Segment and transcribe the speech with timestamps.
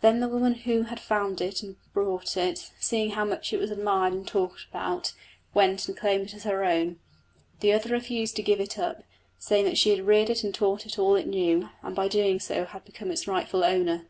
[0.00, 4.14] Then the woman who had found and brought it, seeing how much it was admired
[4.14, 5.12] and talked about,
[5.52, 6.98] went and claimed it as her own.
[7.60, 9.02] The other refused to give it up,
[9.38, 12.08] saying that she had reared it and had taught it all it knew, and by
[12.08, 14.06] doing so had become its rightful owner.